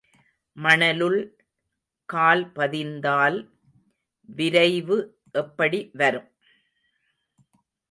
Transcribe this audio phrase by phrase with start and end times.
[0.57, 1.17] மணலுள்
[2.09, 3.37] கால் பதிந்தால்
[4.29, 4.97] விரைவு
[5.35, 6.29] எப்படி வரும்?